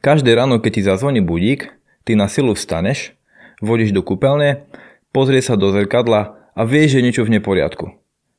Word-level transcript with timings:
Každé 0.00 0.32
ráno, 0.32 0.56
keď 0.56 0.72
ti 0.72 0.82
zazvoní 0.88 1.20
budík, 1.20 1.68
ty 2.08 2.16
na 2.16 2.24
silu 2.24 2.56
vstaneš, 2.56 3.12
vodíš 3.60 3.92
do 3.92 4.00
kúpeľne, 4.00 4.64
pozrieš 5.12 5.52
sa 5.52 5.56
do 5.60 5.68
zrkadla 5.68 6.48
a 6.56 6.60
vieš, 6.64 6.96
že 6.96 7.04
niečo 7.04 7.22
v 7.28 7.36
neporiadku. 7.36 7.92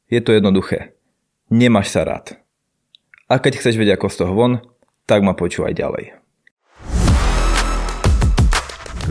Je 0.10 0.18
to 0.26 0.34
jednoduché. 0.34 0.97
Nemáš 1.54 1.94
sa 1.94 2.02
rád. 2.02 2.42
A 3.29 3.38
keď 3.38 3.62
chceš 3.62 3.78
vedieť 3.78 4.02
ako 4.02 4.08
z 4.10 4.18
toho 4.18 4.34
von, 4.34 4.54
tak 5.05 5.21
ma 5.21 5.38
počúvaj 5.38 5.77
ďalej. 5.77 6.18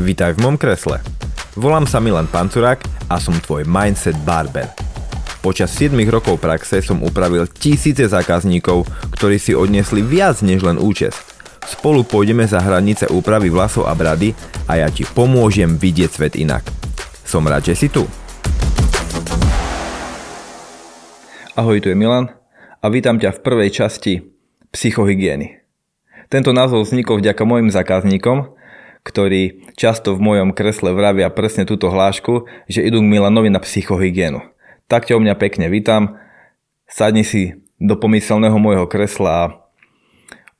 Vítaj 0.03 0.35
v 0.35 0.43
mom 0.43 0.59
kresle. 0.59 0.99
Volám 1.55 1.87
sa 1.87 2.03
Milan 2.03 2.27
Pancurák 2.27 2.83
a 3.07 3.23
som 3.23 3.39
tvoj 3.39 3.63
Mindset 3.71 4.19
Barber– 4.27 4.67
Počas 5.43 5.75
7 5.75 5.99
rokov 6.07 6.39
praxe 6.39 6.79
som 6.87 7.03
upravil 7.03 7.51
tisíce 7.51 8.07
zákazníkov, 8.07 8.87
ktorí 9.19 9.43
si 9.43 9.59
odniesli 9.59 9.99
viac 9.99 10.39
než 10.39 10.63
len 10.63 10.79
účes. 10.79 11.19
Spolu 11.67 12.07
pôjdeme 12.07 12.47
za 12.47 12.63
hranice 12.63 13.11
úpravy 13.11 13.51
vlasov 13.51 13.91
a 13.91 13.95
brady 13.95 14.33
a 14.71 14.81
ja 14.81 14.89
ti 14.89 15.03
pomôžem 15.05 15.79
vidieť 15.79 16.11
svet 16.11 16.35
inak. 16.39 16.67
Som 17.27 17.45
rád, 17.47 17.69
že 17.69 17.75
si 17.75 17.89
tu. 17.91 18.07
Ahoj, 21.59 21.83
tu 21.83 21.93
je 21.93 21.97
Milan 21.99 22.33
a 22.81 22.87
vítam 22.89 23.21
ťa 23.21 23.37
v 23.37 23.43
prvej 23.45 23.71
časti 23.75 24.23
psychohygieny. 24.73 25.61
Tento 26.33 26.57
názov 26.57 26.89
vznikol 26.89 27.21
vďaka 27.21 27.45
mojim 27.45 27.69
zákazníkom, 27.69 28.57
ktorí 29.05 29.75
často 29.77 30.17
v 30.17 30.25
mojom 30.25 30.57
kresle 30.57 30.97
vravia 30.97 31.29
presne 31.29 31.69
túto 31.69 31.93
hlášku, 31.93 32.49
že 32.71 32.81
idú 32.87 33.05
k 33.05 33.11
Milanovi 33.11 33.53
na 33.53 33.61
psychohygienu 33.61 34.53
tak 34.93 35.09
ťa 35.09 35.17
u 35.17 35.25
mňa 35.25 35.41
pekne 35.41 35.73
vítam. 35.73 36.21
Sadni 36.85 37.25
si 37.25 37.57
do 37.81 37.97
pomyselného 37.97 38.61
môjho 38.61 38.85
kresla 38.85 39.33
a 39.33 39.53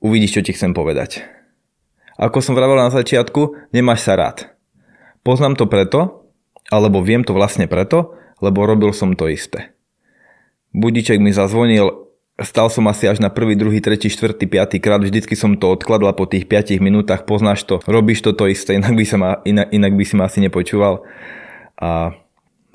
uvidíš, 0.03 0.37
čo 0.37 0.45
ti 0.45 0.51
chcem 0.51 0.75
povedať. 0.75 1.23
Ako 2.19 2.43
som 2.43 2.53
vravel 2.53 2.77
na 2.77 2.93
začiatku, 2.93 3.73
nemáš 3.73 4.05
sa 4.05 4.13
rád. 4.19 4.53
Poznám 5.25 5.57
to 5.57 5.65
preto, 5.65 6.29
alebo 6.69 7.01
viem 7.01 7.23
to 7.25 7.33
vlastne 7.33 7.65
preto, 7.65 8.13
lebo 8.43 8.67
robil 8.67 8.91
som 8.91 9.15
to 9.15 9.31
isté. 9.31 9.73
Budiček 10.75 11.17
mi 11.23 11.31
zazvonil, 11.31 12.11
stal 12.37 12.67
som 12.67 12.85
asi 12.91 13.07
až 13.07 13.23
na 13.23 13.31
prvý, 13.31 13.55
druhý, 13.55 13.79
tretí, 13.79 14.11
štvrtý, 14.11 14.45
piatý 14.45 14.77
krát, 14.83 14.99
vždycky 14.99 15.33
som 15.33 15.55
to 15.55 15.71
odkladla 15.71 16.11
po 16.13 16.27
tých 16.27 16.45
5 16.49 16.83
minútach, 16.83 17.23
poznáš 17.23 17.63
to, 17.63 17.79
robíš 17.87 18.25
to 18.25 18.35
to 18.35 18.51
isté, 18.51 18.75
inak 18.75 18.93
by, 18.93 19.05
sa 19.07 19.17
ma, 19.17 19.29
inak, 19.47 19.69
inak 19.71 19.93
by 19.95 20.03
si 20.03 20.13
ma 20.19 20.27
asi 20.27 20.43
nepočúval. 20.43 21.05
A 21.79 22.13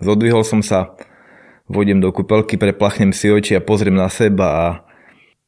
zodvihol 0.01 0.47
som 0.47 0.65
sa, 0.65 0.95
vodím 1.69 2.01
do 2.01 2.09
kúpelky, 2.15 2.57
preplachnem 2.57 3.13
si 3.13 3.29
oči 3.29 3.59
a 3.59 3.63
pozriem 3.63 3.95
na 3.95 4.09
seba 4.09 4.47
a 4.49 4.67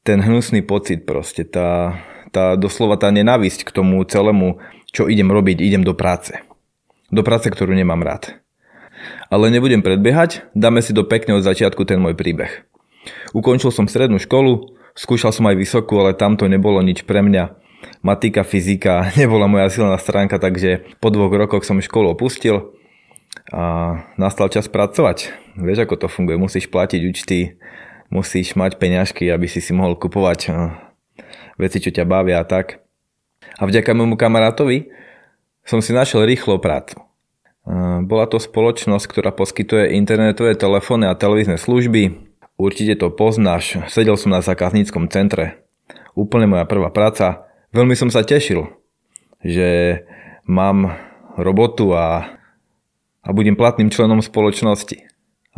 ten 0.03 0.19
hnusný 0.21 0.65
pocit 0.65 1.05
proste, 1.05 1.45
tá, 1.45 2.01
tá 2.33 2.57
doslova 2.57 2.97
tá 2.97 3.13
nenávisť 3.13 3.69
k 3.69 3.75
tomu 3.75 4.01
celému, 4.05 4.61
čo 4.91 5.07
idem 5.07 5.29
robiť, 5.29 5.61
idem 5.61 5.85
do 5.85 5.93
práce. 5.93 6.41
Do 7.13 7.21
práce, 7.27 7.51
ktorú 7.51 7.75
nemám 7.75 8.01
rád. 8.01 8.41
Ale 9.33 9.49
nebudem 9.49 9.81
predbiehať, 9.81 10.51
dáme 10.53 10.81
si 10.85 10.93
do 10.93 11.05
pekne 11.07 11.39
od 11.39 11.47
začiatku 11.47 11.85
ten 11.85 12.01
môj 12.01 12.15
príbeh. 12.17 12.67
Ukončil 13.33 13.73
som 13.73 13.89
strednú 13.89 14.21
školu, 14.21 14.77
skúšal 14.93 15.33
som 15.33 15.49
aj 15.49 15.57
vysokú, 15.57 15.97
ale 16.01 16.19
tamto 16.19 16.45
nebolo 16.51 16.83
nič 16.85 17.09
pre 17.09 17.25
mňa. 17.25 17.57
Matika, 18.05 18.45
fyzika 18.45 19.09
nebola 19.21 19.49
moja 19.49 19.73
silná 19.73 19.97
stránka, 19.97 20.37
takže 20.37 20.85
po 21.01 21.09
dvoch 21.09 21.33
rokoch 21.33 21.65
som 21.65 21.81
školu 21.81 22.13
opustil 22.13 22.77
a 23.51 23.97
nastal 24.21 24.51
čas 24.53 24.69
pracovať. 24.69 25.33
Vieš, 25.59 25.87
ako 25.87 26.07
to 26.07 26.07
funguje, 26.11 26.37
musíš 26.39 26.71
platiť 26.71 27.01
účty, 27.03 27.57
musíš 28.11 28.59
mať 28.59 28.77
peňažky, 28.77 29.31
aby 29.31 29.47
si 29.47 29.63
si 29.63 29.73
mohol 29.73 29.97
kupovať 29.97 30.41
eh, 30.51 30.55
veci, 31.57 31.79
čo 31.79 31.95
ťa 31.95 32.05
bavia 32.05 32.43
a 32.43 32.47
tak. 32.47 32.83
A 33.57 33.65
vďaka 33.65 33.97
môjmu 33.97 34.21
kamarátovi 34.21 34.93
som 35.65 35.81
si 35.81 35.95
našiel 35.95 36.27
rýchlo 36.27 36.59
prácu. 36.59 36.99
Eh, 37.01 38.05
bola 38.05 38.27
to 38.27 38.37
spoločnosť, 38.37 39.07
ktorá 39.07 39.31
poskytuje 39.33 39.97
internetové 39.97 40.59
telefóny 40.59 41.09
a 41.09 41.17
televízne 41.17 41.57
služby. 41.57 42.29
Určite 42.61 43.01
to 43.01 43.09
poznáš, 43.09 43.81
sedel 43.89 44.21
som 44.21 44.37
na 44.37 44.45
zákazníckom 44.45 45.09
centre. 45.09 45.65
Úplne 46.13 46.45
moja 46.45 46.69
prvá 46.69 46.93
práca. 46.93 47.49
Veľmi 47.73 47.97
som 47.97 48.13
sa 48.13 48.21
tešil, 48.21 48.69
že 49.41 50.03
mám 50.45 50.93
robotu 51.41 51.97
a 51.97 52.37
a 53.21 53.29
budem 53.37 53.57
platným 53.57 53.93
členom 53.93 54.25
spoločnosti. 54.25 55.10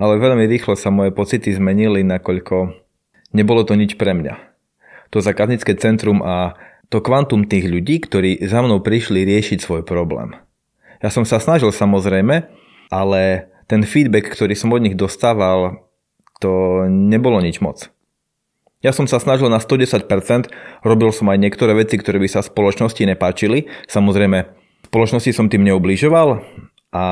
Ale 0.02 0.18
veľmi 0.18 0.50
rýchlo 0.50 0.74
sa 0.74 0.90
moje 0.90 1.14
pocity 1.14 1.54
zmenili, 1.54 2.02
nakoľko 2.02 2.74
nebolo 3.30 3.62
to 3.62 3.78
nič 3.78 3.94
pre 3.94 4.18
mňa. 4.18 4.34
To 5.14 5.22
zákaznícke 5.22 5.78
centrum 5.78 6.26
a 6.26 6.58
to 6.90 6.98
kvantum 6.98 7.46
tých 7.46 7.70
ľudí, 7.70 8.02
ktorí 8.02 8.42
za 8.42 8.66
mnou 8.66 8.82
prišli 8.82 9.22
riešiť 9.22 9.62
svoj 9.62 9.86
problém. 9.86 10.34
Ja 10.98 11.14
som 11.14 11.22
sa 11.22 11.38
snažil 11.38 11.70
samozrejme, 11.70 12.50
ale 12.90 13.20
ten 13.70 13.86
feedback, 13.86 14.34
ktorý 14.34 14.58
som 14.58 14.74
od 14.74 14.82
nich 14.82 14.98
dostával, 14.98 15.86
to 16.42 16.82
nebolo 16.90 17.38
nič 17.38 17.62
moc. 17.62 17.86
Ja 18.82 18.90
som 18.90 19.06
sa 19.06 19.22
snažil 19.22 19.46
na 19.46 19.62
110%, 19.62 20.02
robil 20.82 21.10
som 21.14 21.30
aj 21.30 21.38
niektoré 21.38 21.78
veci, 21.78 21.94
ktoré 21.94 22.18
by 22.18 22.26
sa 22.26 22.42
spoločnosti 22.42 23.06
nepáčili. 23.06 23.70
Samozrejme, 23.86 24.50
spoločnosti 24.90 25.30
som 25.30 25.46
tým 25.46 25.62
neubližoval, 25.62 26.42
a 26.92 27.04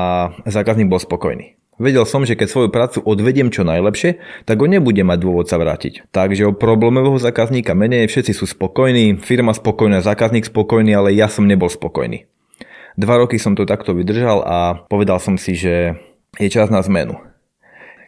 zákazník 0.45 0.91
bol 0.91 1.01
spokojný. 1.01 1.60
Vedel 1.79 2.03
som, 2.03 2.27
že 2.27 2.35
keď 2.35 2.47
svoju 2.51 2.69
prácu 2.69 2.99
odvediem 3.01 3.47
čo 3.49 3.63
najlepšie, 3.63 4.19
tak 4.43 4.59
ho 4.59 4.67
nebude 4.67 5.01
mať 5.01 5.17
dôvod 5.23 5.47
sa 5.47 5.57
vrátiť. 5.57 6.11
Takže 6.11 6.51
o 6.51 6.57
problémového 6.57 7.17
zákazníka 7.17 7.71
menej, 7.73 8.11
všetci 8.11 8.35
sú 8.35 8.45
spokojní, 8.45 9.17
firma 9.17 9.55
spokojná, 9.55 10.03
zákazník 10.03 10.45
spokojný, 10.51 10.91
ale 10.93 11.15
ja 11.15 11.31
som 11.31 11.47
nebol 11.47 11.71
spokojný. 11.71 12.27
Dva 12.99 13.15
roky 13.23 13.39
som 13.39 13.55
to 13.55 13.63
takto 13.63 13.95
vydržal 13.95 14.43
a 14.43 14.83
povedal 14.91 15.17
som 15.23 15.39
si, 15.39 15.55
že 15.55 15.95
je 16.35 16.49
čas 16.51 16.67
na 16.67 16.83
zmenu. 16.83 17.15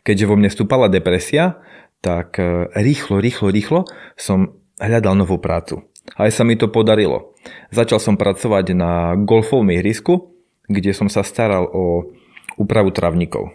Keďže 0.04 0.28
vo 0.28 0.36
mne 0.36 0.52
vstúpala 0.52 0.92
depresia, 0.92 1.64
tak 2.04 2.36
e, 2.36 2.68
rýchlo, 2.76 3.24
rýchlo, 3.24 3.48
rýchlo 3.48 3.80
som 4.20 4.60
hľadal 4.76 5.16
novú 5.16 5.40
prácu. 5.40 5.88
Aj 6.20 6.28
sa 6.28 6.44
mi 6.44 6.60
to 6.60 6.68
podarilo. 6.68 7.32
Začal 7.72 8.04
som 8.04 8.20
pracovať 8.20 8.76
na 8.76 9.16
golfovom 9.16 9.72
ihrisku, 9.72 10.36
kde 10.68 10.92
som 10.92 11.08
sa 11.08 11.24
staral 11.24 11.64
o 11.72 12.12
úpravu 12.58 12.94
travníkov. 12.94 13.54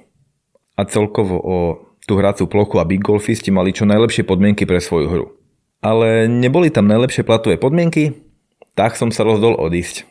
A 0.79 0.83
celkovo 0.87 1.37
o 1.39 1.57
tú 2.09 2.17
hrácu 2.17 2.49
plochu 2.49 2.81
a 2.81 2.89
big 2.89 3.05
golfisti 3.05 3.53
mali 3.53 3.77
čo 3.77 3.85
najlepšie 3.85 4.25
podmienky 4.25 4.65
pre 4.65 4.81
svoju 4.81 5.07
hru. 5.13 5.27
Ale 5.85 6.27
neboli 6.27 6.73
tam 6.73 6.89
najlepšie 6.89 7.23
platové 7.23 7.61
podmienky, 7.61 8.17
tak 8.73 8.97
som 8.97 9.13
sa 9.13 9.23
rozhodol 9.23 9.61
odísť. 9.61 10.09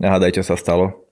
Nahádaj, 0.00 0.40
čo 0.40 0.42
sa 0.42 0.56
stalo. 0.58 1.04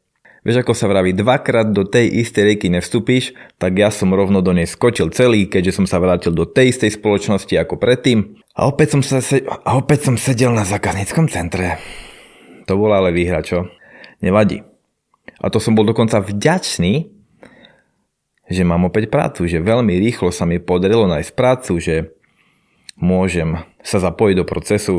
Vieš, 0.43 0.67
ako 0.67 0.75
sa 0.75 0.91
vraví, 0.91 1.15
dvakrát 1.15 1.71
do 1.71 1.87
tej 1.87 2.11
istej 2.27 2.43
rieky 2.43 2.67
nevstúpiš, 2.67 3.31
tak 3.63 3.79
ja 3.79 3.95
som 3.95 4.11
rovno 4.11 4.43
do 4.43 4.51
nej 4.51 4.67
skočil 4.67 5.15
celý, 5.15 5.47
keďže 5.47 5.79
som 5.79 5.87
sa 5.87 6.03
vrátil 6.03 6.35
do 6.35 6.43
tej 6.43 6.75
istej 6.75 6.99
spoločnosti 6.99 7.55
ako 7.55 7.79
predtým. 7.79 8.43
A 8.59 8.67
opäť 8.67 8.99
som, 8.99 9.07
sa 9.07 9.23
se- 9.23 9.47
a 9.47 9.71
opäť 9.79 10.11
som 10.11 10.19
sedel 10.19 10.51
na 10.51 10.67
zákazníckom 10.67 11.31
centre. 11.31 11.79
To 12.67 12.75
bola 12.75 12.99
ale 12.99 13.15
výhra, 13.15 13.39
čo? 13.39 13.71
Nevadí. 14.19 14.72
A 15.43 15.51
to 15.51 15.59
som 15.59 15.75
bol 15.75 15.83
dokonca 15.83 16.23
vďačný, 16.23 17.11
že 18.47 18.63
mám 18.63 18.87
opäť 18.87 19.11
prácu, 19.11 19.51
že 19.51 19.59
veľmi 19.59 19.99
rýchlo 19.99 20.31
sa 20.31 20.47
mi 20.47 20.63
podarilo 20.63 21.11
nájsť 21.11 21.31
prácu, 21.35 21.73
že 21.83 22.15
môžem 22.95 23.59
sa 23.83 23.99
zapojiť 23.99 24.35
do 24.39 24.47
procesu, 24.47 24.97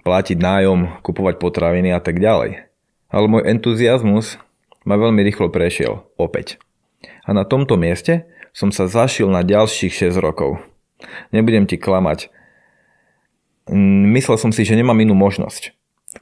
platiť 0.00 0.40
nájom, 0.40 1.04
kupovať 1.04 1.36
potraviny 1.36 1.92
a 1.92 2.00
tak 2.00 2.16
ďalej. 2.16 2.64
Ale 3.12 3.26
môj 3.28 3.44
entuziasmus 3.44 4.40
ma 4.88 4.96
veľmi 4.96 5.20
rýchlo 5.20 5.52
prešiel 5.52 6.08
opäť. 6.16 6.56
A 7.28 7.36
na 7.36 7.44
tomto 7.44 7.76
mieste 7.76 8.24
som 8.56 8.72
sa 8.72 8.88
zašil 8.88 9.28
na 9.28 9.44
ďalších 9.44 10.10
6 10.10 10.16
rokov. 10.16 10.64
Nebudem 11.28 11.68
ti 11.68 11.76
klamať. 11.76 12.32
Myslel 14.16 14.36
som 14.40 14.50
si, 14.50 14.64
že 14.64 14.78
nemám 14.78 14.96
inú 14.96 15.12
možnosť 15.12 15.76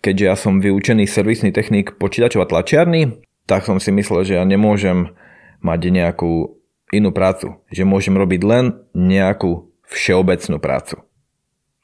keďže 0.04 0.24
ja 0.24 0.36
som 0.36 0.60
vyučený 0.60 1.08
servisný 1.08 1.50
technik 1.50 1.96
počítačov 1.96 2.44
a 2.44 2.50
tlačiarny, 2.50 3.24
tak 3.48 3.64
som 3.64 3.80
si 3.80 3.88
myslel, 3.88 4.28
že 4.28 4.36
ja 4.36 4.44
nemôžem 4.44 5.16
mať 5.64 5.80
nejakú 5.88 6.60
inú 6.92 7.10
prácu. 7.10 7.56
Že 7.72 7.88
môžem 7.88 8.14
robiť 8.14 8.40
len 8.44 8.64
nejakú 8.92 9.72
všeobecnú 9.88 10.60
prácu. 10.60 11.00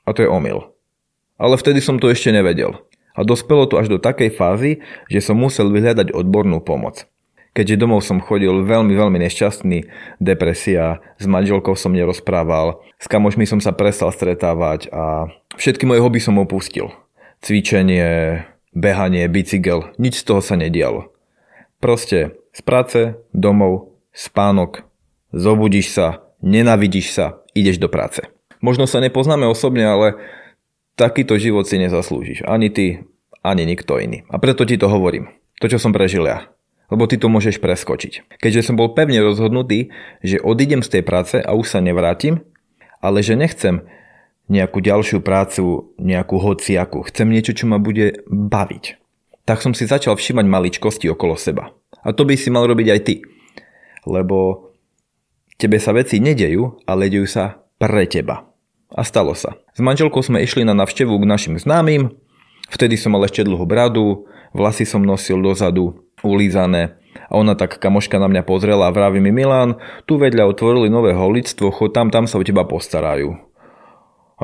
A 0.05 0.13
to 0.13 0.21
je 0.21 0.29
omyl. 0.29 0.77
Ale 1.41 1.57
vtedy 1.57 1.81
som 1.81 1.97
to 1.97 2.13
ešte 2.13 2.29
nevedel. 2.29 2.85
A 3.17 3.25
dospelo 3.25 3.65
to 3.65 3.81
až 3.81 3.89
do 3.89 3.97
takej 3.97 4.37
fázy, 4.37 4.85
že 5.09 5.25
som 5.25 5.41
musel 5.41 5.73
vyhľadať 5.73 6.13
odbornú 6.13 6.61
pomoc. 6.61 7.09
Keďže 7.55 7.87
domov 7.87 8.03
som 8.03 8.19
chodil 8.19 8.51
veľmi, 8.51 8.91
veľmi 8.99 9.19
nešťastný, 9.23 9.87
depresia, 10.19 10.99
s 11.23 11.25
manželkou 11.25 11.79
som 11.79 11.95
nerozprával, 11.95 12.83
s 12.99 13.07
kamošmi 13.07 13.47
som 13.47 13.63
sa 13.63 13.71
prestal 13.71 14.11
stretávať 14.11 14.91
a 14.91 15.31
všetky 15.55 15.87
moje 15.87 16.03
hobby 16.03 16.19
som 16.19 16.35
opustil 16.43 16.91
cvičenie, 17.45 18.41
behanie, 18.73 19.29
bicykel, 19.29 19.93
nič 20.01 20.25
z 20.25 20.25
toho 20.25 20.41
sa 20.41 20.57
nedialo. 20.57 21.13
Proste 21.79 22.41
z 22.57 22.61
práce, 22.65 23.21
domov, 23.37 24.01
spánok, 24.17 24.89
zobudíš 25.37 25.93
sa, 25.93 26.25
nenavidíš 26.41 27.13
sa, 27.13 27.45
ideš 27.53 27.77
do 27.77 27.93
práce. 27.93 28.25
Možno 28.65 28.89
sa 28.89 29.05
nepoznáme 29.05 29.45
osobne, 29.45 29.85
ale 29.85 30.17
takýto 30.97 31.37
život 31.37 31.69
si 31.69 31.77
nezaslúžiš. 31.77 32.49
Ani 32.49 32.73
ty, 32.73 33.05
ani 33.45 33.69
nikto 33.69 34.01
iný. 34.01 34.25
A 34.33 34.41
preto 34.41 34.65
ti 34.65 34.81
to 34.81 34.89
hovorím. 34.89 35.29
To, 35.61 35.69
čo 35.69 35.77
som 35.77 35.93
prežil 35.93 36.25
ja. 36.25 36.49
Lebo 36.89 37.05
ty 37.05 37.21
to 37.21 37.29
môžeš 37.29 37.61
preskočiť. 37.61 38.41
Keďže 38.41 38.73
som 38.73 38.81
bol 38.81 38.97
pevne 38.97 39.21
rozhodnutý, 39.21 39.93
že 40.25 40.41
odídem 40.41 40.81
z 40.81 40.99
tej 40.99 41.03
práce 41.05 41.37
a 41.37 41.53
už 41.53 41.69
sa 41.69 41.85
nevrátim, 41.85 42.41
ale 43.05 43.21
že 43.21 43.37
nechcem 43.37 43.85
nejakú 44.49 44.85
ďalšiu 44.85 45.25
prácu, 45.25 45.95
nejakú 45.97 46.37
hociaku. 46.37 47.09
Chcem 47.09 47.33
niečo, 47.33 47.57
čo 47.57 47.65
ma 47.65 47.81
bude 47.81 48.25
baviť. 48.29 49.01
Tak 49.45 49.61
som 49.61 49.73
si 49.77 49.89
začal 49.89 50.17
všímať 50.17 50.45
maličkosti 50.49 51.09
okolo 51.13 51.37
seba. 51.37 51.73
A 52.05 52.13
to 52.13 52.29
by 52.29 52.37
si 52.37 52.53
mal 52.53 52.65
robiť 52.69 52.89
aj 52.93 53.01
ty. 53.05 53.25
Lebo 54.05 54.69
tebe 55.57 55.81
sa 55.81 55.97
veci 55.97 56.21
nedejú, 56.21 56.85
ale 56.85 57.09
dejú 57.09 57.25
sa 57.29 57.65
pre 57.81 58.05
teba. 58.05 58.49
A 58.93 59.03
stalo 59.03 59.33
sa. 59.33 59.57
S 59.75 59.81
manželkou 59.81 60.21
sme 60.21 60.45
išli 60.45 60.63
na 60.63 60.77
navštevu 60.77 61.17
k 61.19 61.29
našim 61.29 61.57
známym, 61.59 62.15
vtedy 62.71 62.95
som 62.95 63.17
mal 63.17 63.25
ešte 63.27 63.43
dlhú 63.43 63.65
bradu, 63.67 64.29
vlasy 64.55 64.87
som 64.87 65.03
nosil 65.03 65.41
dozadu, 65.43 66.05
ulízané 66.23 66.97
a 67.29 67.35
ona 67.35 67.59
tak 67.59 67.79
kamoška 67.83 68.19
na 68.23 68.31
mňa 68.31 68.43
pozrela 68.47 68.91
a 68.91 68.95
vraví 68.95 69.19
mi 69.19 69.35
Milan, 69.35 69.79
tu 70.07 70.19
vedľa 70.19 70.47
otvorili 70.51 70.89
nové 70.91 71.15
holictvo, 71.15 71.75
chod 71.75 71.95
tam, 71.95 72.11
tam 72.11 72.31
sa 72.31 72.39
o 72.39 72.47
teba 72.47 72.63
postarajú. 72.67 73.35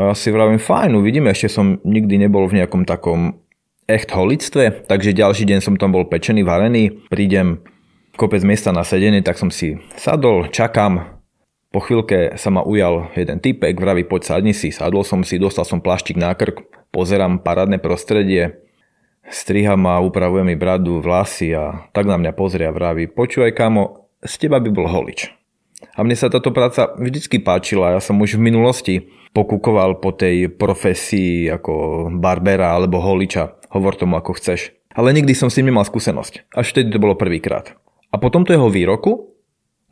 A 0.00 0.08
ja 0.08 0.14
si 0.16 0.32
vravím, 0.32 0.56
fajn, 0.56 0.96
uvidíme, 0.96 1.28
ešte 1.28 1.60
som 1.60 1.76
nikdy 1.84 2.24
nebol 2.24 2.48
v 2.48 2.56
nejakom 2.56 2.88
takom 2.88 3.36
echt 3.84 4.08
holictve, 4.08 4.88
takže 4.88 5.12
ďalší 5.12 5.44
deň 5.44 5.60
som 5.60 5.76
tam 5.76 5.92
bol 5.92 6.08
pečený, 6.08 6.40
varený, 6.40 7.04
prídem 7.12 7.60
kopec 8.16 8.40
miesta 8.40 8.72
na 8.72 8.80
sedenie, 8.80 9.20
tak 9.20 9.36
som 9.36 9.52
si 9.52 9.76
sadol, 10.00 10.48
čakám, 10.48 11.20
po 11.68 11.84
chvíľke 11.84 12.32
sa 12.40 12.48
ma 12.48 12.64
ujal 12.64 13.12
jeden 13.12 13.44
typek, 13.44 13.76
vraví 13.76 14.08
poď 14.08 14.24
sadni 14.24 14.56
si, 14.56 14.72
sadol 14.72 15.04
som 15.04 15.20
si, 15.20 15.36
dostal 15.36 15.68
som 15.68 15.84
plaštik 15.84 16.16
na 16.16 16.32
krk, 16.32 16.64
pozerám 16.96 17.44
parádne 17.44 17.76
prostredie, 17.76 18.56
striha 19.28 19.76
ma, 19.76 20.00
upravuje 20.00 20.48
mi 20.48 20.56
bradu, 20.56 21.04
vlasy 21.04 21.52
a 21.52 21.92
tak 21.92 22.08
na 22.08 22.16
mňa 22.16 22.32
pozrie 22.32 22.64
a 22.64 22.72
vraví, 22.72 23.04
počúvaj 23.12 23.52
kamo, 23.52 24.08
z 24.24 24.48
teba 24.48 24.64
by 24.64 24.72
bol 24.72 24.88
holič. 24.88 25.28
A 25.92 26.00
mne 26.00 26.16
sa 26.16 26.32
táto 26.32 26.56
práca 26.56 26.88
vždycky 26.96 27.36
páčila, 27.36 27.92
ja 27.92 28.00
som 28.00 28.16
už 28.16 28.40
v 28.40 28.48
minulosti 28.48 29.19
pokúkoval 29.30 30.02
po 30.02 30.10
tej 30.14 30.50
profesii 30.50 31.46
ako 31.50 32.06
barbera 32.18 32.74
alebo 32.74 32.98
holiča, 32.98 33.56
hovor 33.70 33.94
tomu 33.94 34.18
ako 34.18 34.34
chceš. 34.36 34.74
Ale 34.90 35.14
nikdy 35.14 35.32
som 35.38 35.46
s 35.46 35.58
nemal 35.62 35.86
skúsenosť, 35.86 36.50
až 36.50 36.66
vtedy 36.74 36.90
to 36.90 36.98
bolo 36.98 37.14
prvýkrát. 37.14 37.78
A 38.10 38.18
po 38.18 38.26
tomto 38.26 38.50
jeho 38.50 38.66
výroku 38.66 39.30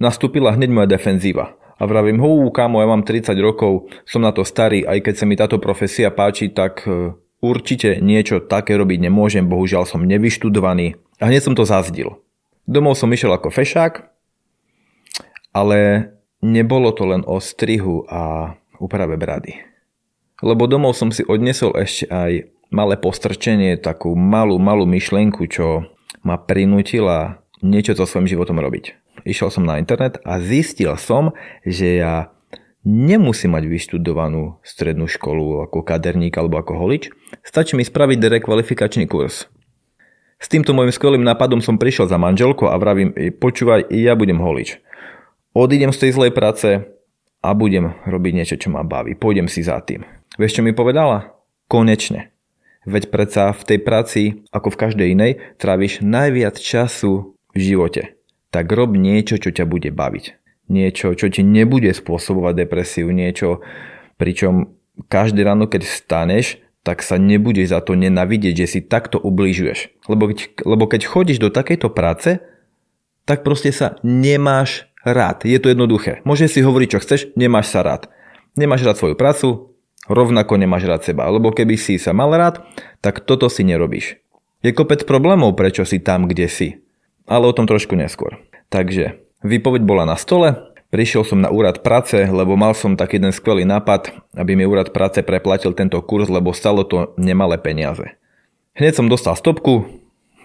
nastúpila 0.03 0.55
hneď 0.55 0.71
moja 0.75 0.89
defenzíva. 0.91 1.55
A 1.79 1.87
vravím, 1.87 2.19
hú, 2.19 2.51
kámo, 2.51 2.83
ja 2.83 2.91
mám 2.91 3.07
30 3.07 3.39
rokov, 3.39 3.87
som 4.03 4.27
na 4.27 4.35
to 4.35 4.43
starý, 4.43 4.83
aj 4.83 4.99
keď 4.99 5.15
sa 5.15 5.25
mi 5.31 5.39
táto 5.39 5.63
profesia 5.63 6.11
páči, 6.11 6.51
tak 6.51 6.83
e, 6.91 7.15
určite 7.39 8.03
niečo 8.03 8.43
také 8.43 8.75
robiť 8.75 9.07
nemôžem, 9.07 9.47
bohužiaľ 9.47 9.87
som 9.87 10.03
nevyštudovaný. 10.03 10.99
A 11.23 11.31
hneď 11.31 11.47
som 11.47 11.55
to 11.55 11.63
zazdil. 11.63 12.19
Domov 12.67 12.99
som 12.99 13.15
išiel 13.15 13.31
ako 13.31 13.55
fešák, 13.55 14.11
ale 15.55 16.11
nebolo 16.43 16.91
to 16.91 17.07
len 17.07 17.23
o 17.23 17.39
strihu 17.39 18.03
a 18.11 18.55
úprave 18.79 19.19
brady. 19.19 19.59
Lebo 20.39 20.71
domov 20.71 20.95
som 20.95 21.11
si 21.11 21.27
odnesol 21.27 21.75
ešte 21.75 22.07
aj 22.11 22.47
malé 22.71 22.95
postrčenie, 23.01 23.81
takú 23.81 24.15
malú, 24.15 24.61
malú 24.63 24.87
myšlenku, 24.87 25.51
čo 25.51 25.89
ma 26.23 26.39
prinútila 26.39 27.43
niečo 27.59 27.99
so 27.99 28.07
svojím 28.07 28.31
životom 28.31 28.63
robiť. 28.63 28.95
Išiel 29.27 29.51
som 29.51 29.67
na 29.67 29.83
internet 29.83 30.23
a 30.23 30.39
zistil 30.39 30.95
som, 30.95 31.35
že 31.67 31.99
ja 31.99 32.31
nemusím 32.87 33.59
mať 33.59 33.67
vyštudovanú 33.67 34.63
strednú 34.63 35.11
školu 35.11 35.67
ako 35.67 35.83
kaderník 35.83 36.39
alebo 36.39 36.63
ako 36.63 36.79
holič. 36.79 37.11
Stačí 37.43 37.75
mi 37.75 37.83
spraviť 37.83 38.19
rekvalifikačný 38.39 39.11
kurz. 39.11 39.51
S 40.39 40.47
týmto 40.47 40.71
môjim 40.71 40.95
skvelým 40.95 41.27
nápadom 41.27 41.59
som 41.59 41.83
prišiel 41.83 42.07
za 42.07 42.15
manželko 42.15 42.71
a 42.71 42.79
vravím, 42.79 43.11
počúvaj, 43.43 43.91
ja 43.91 44.15
budem 44.15 44.39
holič. 44.39 44.79
Odídem 45.51 45.91
z 45.91 46.07
tej 46.07 46.11
zlej 46.15 46.31
práce 46.31 46.87
a 47.43 47.55
budem 47.55 47.95
robiť 48.07 48.33
niečo, 48.35 48.57
čo 48.59 48.69
ma 48.71 48.83
baví. 48.83 49.15
Pôjdem 49.15 49.47
si 49.47 49.63
za 49.63 49.79
tým. 49.83 50.03
Vieš, 50.39 50.61
čo 50.61 50.63
mi 50.67 50.75
povedala? 50.75 51.35
Konečne. 51.71 52.35
Veď 52.89 53.13
predsa 53.13 53.53
v 53.53 53.63
tej 53.63 53.79
práci, 53.85 54.23
ako 54.49 54.73
v 54.73 54.81
každej 54.81 55.09
inej, 55.13 55.33
tráviš 55.61 56.01
najviac 56.01 56.57
času 56.57 57.37
v 57.53 57.59
živote. 57.61 58.17
Tak 58.49 58.71
rob 58.73 58.97
niečo, 58.97 59.37
čo 59.37 59.53
ťa 59.53 59.69
bude 59.69 59.93
baviť. 59.93 60.25
Niečo, 60.73 61.13
čo 61.13 61.29
ti 61.29 61.45
nebude 61.45 61.93
spôsobovať 61.93 62.65
depresiu. 62.65 63.13
Niečo, 63.13 63.61
pričom 64.17 64.73
každé 65.13 65.45
ráno, 65.45 65.69
keď 65.69 65.85
staneš, 65.85 66.61
tak 66.81 67.05
sa 67.05 67.21
nebudeš 67.21 67.77
za 67.77 67.85
to 67.85 67.93
nenavidieť, 67.93 68.65
že 68.65 68.67
si 68.67 68.81
takto 68.81 69.21
ubližuješ. 69.21 70.09
Lebo 70.09 70.33
keď, 70.33 70.39
lebo 70.65 70.85
keď 70.89 71.01
chodíš 71.05 71.39
do 71.45 71.53
takejto 71.53 71.93
práce, 71.93 72.41
tak 73.29 73.45
proste 73.45 73.69
sa 73.77 74.01
nemáš 74.01 74.88
rád. 75.13 75.45
Je 75.45 75.59
to 75.61 75.73
jednoduché. 75.73 76.25
Môžeš 76.25 76.59
si 76.59 76.61
hovoriť, 76.65 76.89
čo 76.95 77.03
chceš, 77.03 77.21
nemáš 77.35 77.73
sa 77.73 77.85
rád. 77.85 78.11
Nemáš 78.59 78.83
rád 78.83 78.97
svoju 78.99 79.15
prácu, 79.15 79.77
rovnako 80.09 80.57
nemáš 80.57 80.89
rád 80.89 81.03
seba. 81.05 81.29
Lebo 81.29 81.53
keby 81.53 81.77
si 81.77 82.01
sa 82.01 82.17
mal 82.17 82.33
rád, 82.35 82.65
tak 83.05 83.23
toto 83.23 83.47
si 83.53 83.63
nerobíš. 83.63 84.19
Je 84.65 84.75
kopec 84.75 85.07
problémov, 85.07 85.55
prečo 85.55 85.87
si 85.87 86.03
tam, 86.03 86.27
kde 86.27 86.51
si. 86.51 86.69
Ale 87.29 87.47
o 87.47 87.55
tom 87.55 87.69
trošku 87.69 87.95
neskôr. 87.95 88.43
Takže, 88.73 89.23
výpoveď 89.47 89.87
bola 89.87 90.09
na 90.09 90.19
stole, 90.19 90.75
prišiel 90.91 91.23
som 91.23 91.39
na 91.39 91.53
úrad 91.53 91.85
práce, 91.85 92.17
lebo 92.17 92.57
mal 92.57 92.73
som 92.75 92.97
taký 92.97 93.21
jeden 93.21 93.31
skvelý 93.31 93.69
nápad, 93.69 94.13
aby 94.35 94.57
mi 94.57 94.65
úrad 94.65 94.91
práce 94.91 95.21
preplatil 95.23 95.77
tento 95.77 96.01
kurz, 96.03 96.27
lebo 96.33 96.57
stalo 96.57 96.83
to 96.83 97.15
nemalé 97.21 97.61
peniaze. 97.61 98.19
Hneď 98.75 98.99
som 98.99 99.07
dostal 99.07 99.37
stopku, 99.37 99.87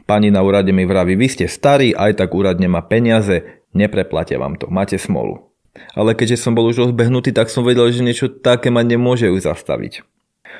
pani 0.04 0.30
na 0.30 0.44
úrade 0.44 0.69
mi 0.75 0.83
vraví, 0.83 1.15
vy 1.15 1.27
ste 1.31 1.45
starí, 1.48 1.95
aj 1.95 2.19
tak 2.19 2.36
úrad 2.36 2.60
nemá 2.60 2.83
peniaze, 2.83 3.62
Nepreplatia 3.73 4.37
vám 4.37 4.55
to, 4.57 4.69
máte 4.69 4.95
smolu. 5.01 5.49
Ale 5.97 6.13
keďže 6.13 6.45
som 6.45 6.53
bol 6.53 6.69
už 6.69 6.89
rozbehnutý, 6.89 7.33
tak 7.33 7.49
som 7.49 7.65
vedel, 7.65 7.89
že 7.89 8.05
niečo 8.05 8.29
také 8.29 8.69
ma 8.69 8.85
nemôže 8.85 9.29
už 9.29 9.49
zastaviť. 9.49 10.05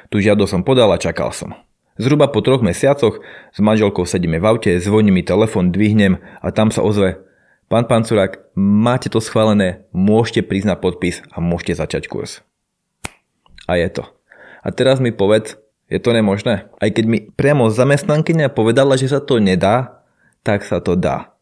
Tu 0.10 0.16
žiado 0.26 0.50
som 0.50 0.66
podal 0.66 0.90
a 0.90 0.98
čakal 0.98 1.30
som. 1.30 1.54
Zhruba 2.02 2.26
po 2.26 2.42
troch 2.42 2.66
mesiacoch 2.66 3.22
s 3.54 3.60
manželkou 3.62 4.10
sedíme 4.10 4.42
v 4.42 4.46
aute, 4.50 4.72
zvoní 4.82 5.14
mi 5.14 5.22
telefon, 5.22 5.70
dvihnem 5.70 6.18
a 6.42 6.50
tam 6.50 6.74
sa 6.74 6.82
ozve 6.82 7.22
Pán 7.74 7.90
Pancurák, 7.90 8.54
máte 8.54 9.10
to 9.10 9.18
schválené, 9.18 9.90
môžete 9.98 10.46
prísť 10.46 10.68
na 10.70 10.78
podpis 10.78 11.26
a 11.34 11.42
môžete 11.42 11.82
začať 11.82 12.06
kurz. 12.06 12.46
A 13.66 13.82
je 13.82 13.90
to. 13.90 14.04
A 14.62 14.70
teraz 14.70 15.02
mi 15.02 15.10
povedz, 15.10 15.58
je 15.90 15.98
to 15.98 16.14
nemožné? 16.14 16.70
Aj 16.78 16.90
keď 16.94 17.06
mi 17.10 17.20
priamo 17.34 17.74
zamestnankyňa 17.74 18.54
povedala, 18.54 18.94
že 18.94 19.10
sa 19.10 19.18
to 19.18 19.42
nedá, 19.42 20.06
tak 20.46 20.62
sa 20.62 20.86
to 20.86 20.94
dá. 20.94 21.33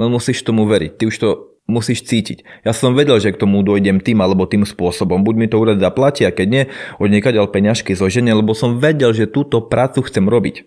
Len 0.00 0.08
musíš 0.08 0.40
tomu 0.40 0.64
veriť. 0.64 0.96
Ty 0.96 1.04
už 1.12 1.16
to 1.20 1.28
musíš 1.68 2.08
cítiť. 2.08 2.64
Ja 2.64 2.72
som 2.72 2.96
vedel, 2.96 3.20
že 3.22 3.30
k 3.30 3.40
tomu 3.40 3.60
dojdem 3.62 4.00
tým 4.02 4.18
alebo 4.24 4.48
tým 4.48 4.66
spôsobom. 4.66 5.22
Buď 5.22 5.34
mi 5.36 5.46
to 5.46 5.60
úrad 5.60 5.78
zaplatí 5.78 6.24
a 6.26 6.34
keď 6.34 6.46
nie, 6.48 6.62
od 6.98 7.12
ďal 7.12 7.46
peňažky 7.52 7.94
zoženie, 7.94 8.34
lebo 8.34 8.56
som 8.56 8.82
vedel, 8.82 9.14
že 9.14 9.30
túto 9.30 9.62
prácu 9.62 10.02
chcem 10.02 10.26
robiť. 10.26 10.66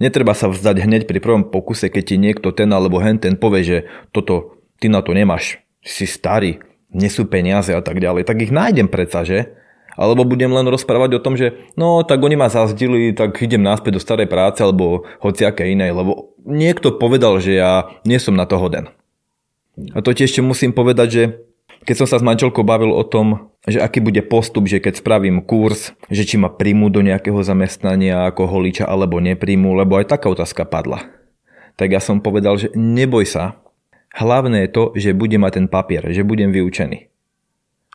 Netreba 0.00 0.32
sa 0.32 0.48
vzdať 0.48 0.76
hneď 0.80 1.02
pri 1.04 1.20
prvom 1.20 1.44
pokuse, 1.44 1.92
keď 1.92 2.02
ti 2.02 2.16
niekto 2.16 2.56
ten 2.56 2.72
alebo 2.72 2.98
hen 3.04 3.20
ten 3.20 3.36
povie, 3.36 3.62
že 3.62 3.78
toto, 4.16 4.58
ty 4.80 4.88
na 4.88 5.04
to 5.04 5.12
nemáš, 5.12 5.60
si 5.84 6.08
starý, 6.08 6.56
nie 6.90 7.12
sú 7.12 7.28
peniaze 7.28 7.70
a 7.70 7.84
tak 7.84 8.00
ďalej. 8.00 8.24
Tak 8.24 8.40
ich 8.40 8.50
nájdem 8.50 8.88
predsa, 8.88 9.28
že? 9.28 9.59
Alebo 9.98 10.22
budem 10.22 10.50
len 10.52 10.66
rozprávať 10.70 11.18
o 11.18 11.22
tom, 11.22 11.34
že 11.34 11.56
no 11.74 12.02
tak 12.06 12.22
oni 12.22 12.38
ma 12.38 12.50
zazdili, 12.50 13.14
tak 13.14 13.38
idem 13.42 13.62
náspäť 13.62 13.98
do 13.98 14.00
starej 14.02 14.30
práce 14.30 14.62
alebo 14.62 15.06
hociaké 15.22 15.70
inej, 15.70 15.94
lebo 15.94 16.34
niekto 16.46 16.94
povedal, 16.94 17.42
že 17.42 17.58
ja 17.58 17.90
nie 18.06 18.18
som 18.22 18.38
na 18.38 18.46
to 18.46 18.56
hoden. 18.56 18.90
A 19.94 20.02
to 20.04 20.12
tiež 20.12 20.34
ešte 20.34 20.42
musím 20.44 20.74
povedať, 20.76 21.08
že 21.08 21.22
keď 21.88 22.04
som 22.04 22.08
sa 22.08 22.20
s 22.20 22.26
manželkou 22.26 22.60
bavil 22.60 22.92
o 22.92 23.00
tom, 23.00 23.50
že 23.64 23.80
aký 23.80 24.04
bude 24.04 24.20
postup, 24.20 24.68
že 24.68 24.80
keď 24.84 25.00
spravím 25.00 25.40
kurz, 25.40 25.96
že 26.12 26.28
či 26.28 26.36
ma 26.36 26.52
príjmu 26.52 26.92
do 26.92 27.00
nejakého 27.00 27.40
zamestnania 27.40 28.28
ako 28.28 28.44
holiča 28.44 28.84
alebo 28.84 29.16
nepríjmu, 29.20 29.72
lebo 29.72 29.96
aj 29.96 30.12
taká 30.12 30.28
otázka 30.28 30.68
padla. 30.68 31.08
Tak 31.80 31.88
ja 31.88 32.00
som 32.04 32.20
povedal, 32.20 32.60
že 32.60 32.68
neboj 32.76 33.24
sa, 33.24 33.56
hlavné 34.12 34.68
je 34.68 34.70
to, 34.74 34.84
že 34.92 35.16
budem 35.16 35.40
mať 35.40 35.52
ten 35.56 35.66
papier, 35.72 36.04
že 36.12 36.26
budem 36.26 36.52
vyučený. 36.52 37.08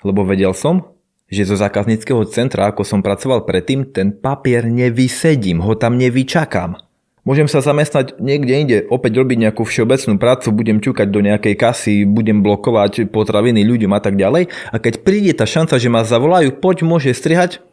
Lebo 0.01 0.25
vedel 0.25 0.53
som, 0.57 0.94
že 1.35 1.51
zo 1.51 1.59
zákazníckého 1.59 2.23
centra, 2.31 2.71
ako 2.71 2.87
som 2.87 3.03
pracoval 3.03 3.43
predtým, 3.43 3.91
ten 3.91 4.15
papier 4.15 4.63
nevysedím, 4.63 5.59
ho 5.59 5.75
tam 5.75 5.99
nevyčakám. 5.99 6.79
Môžem 7.25 7.49
sa 7.49 7.57
zamestnať 7.57 8.21
niekde 8.21 8.53
inde, 8.53 8.77
opäť 8.85 9.17
robiť 9.17 9.49
nejakú 9.49 9.65
všeobecnú 9.65 10.21
prácu, 10.21 10.47
budem 10.53 10.77
ťukať 10.77 11.07
do 11.09 11.25
nejakej 11.25 11.57
kasy, 11.57 12.05
budem 12.05 12.45
blokovať 12.45 13.09
potraviny 13.09 13.65
ľuďom 13.65 13.97
a 13.97 13.99
tak 13.99 14.13
ďalej. 14.13 14.53
A 14.69 14.77
keď 14.77 15.01
príde 15.01 15.33
tá 15.33 15.49
šanca, 15.49 15.81
že 15.81 15.89
ma 15.89 16.05
zavolajú, 16.05 16.61
poď 16.61 16.85
môže 16.85 17.09
strihať, 17.17 17.65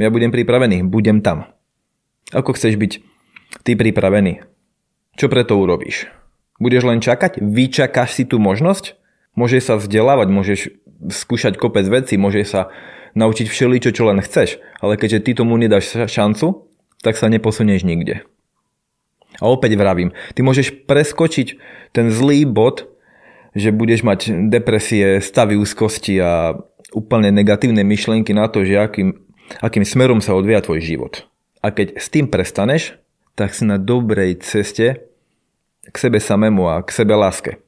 ja 0.00 0.08
budem 0.08 0.32
pripravený, 0.32 0.88
budem 0.88 1.20
tam. 1.20 1.52
Ako 2.32 2.56
chceš 2.56 2.80
byť 2.80 2.92
ty 3.60 3.76
pripravený? 3.76 4.40
Čo 5.20 5.28
preto 5.28 5.60
urobíš? 5.60 6.08
Budeš 6.56 6.88
len 6.88 7.04
čakať? 7.04 7.40
Vyčakáš 7.44 8.16
si 8.16 8.24
tú 8.24 8.40
možnosť? 8.40 8.96
Môžeš 9.36 9.68
sa 9.68 9.74
vzdelávať, 9.76 10.28
môžeš 10.32 10.60
skúšať 11.04 11.60
kopec 11.60 11.84
veci, 11.88 12.16
môžeš 12.16 12.46
sa 12.46 12.72
naučiť 13.16 13.46
všeličo, 13.48 13.90
čo 13.92 14.08
len 14.08 14.20
chceš. 14.20 14.60
Ale 14.80 15.00
keďže 15.00 15.24
ty 15.24 15.30
tomu 15.32 15.56
nedáš 15.56 15.96
šancu 16.08 16.66
tak 17.06 17.14
sa 17.14 17.30
neposunieš 17.30 17.86
nikde. 17.86 18.24
A 19.36 19.44
opäť 19.46 19.76
vravím, 19.76 20.16
ty 20.32 20.40
môžeš 20.40 20.88
preskočiť 20.88 21.60
ten 21.92 22.08
zlý 22.08 22.48
bod, 22.48 22.88
že 23.54 23.72
budeš 23.72 24.02
mať 24.02 24.50
depresie, 24.50 25.20
stavy 25.20 25.54
úzkosti 25.60 26.18
a 26.20 26.56
úplne 26.92 27.30
negatívne 27.32 27.84
myšlienky 27.84 28.32
na 28.32 28.48
to, 28.48 28.64
že 28.64 28.80
akým, 28.80 29.16
akým 29.60 29.84
smerom 29.84 30.24
sa 30.24 30.34
odvíja 30.34 30.64
tvoj 30.64 30.80
život. 30.80 31.14
A 31.60 31.72
keď 31.72 32.00
s 32.00 32.08
tým 32.08 32.26
prestaneš, 32.26 32.96
tak 33.36 33.52
si 33.52 33.68
na 33.68 33.76
dobrej 33.76 34.40
ceste 34.40 35.04
k 35.84 35.96
sebe 35.96 36.18
samému 36.18 36.66
a 36.66 36.80
k 36.80 36.88
sebe 36.90 37.12
láske. 37.12 37.60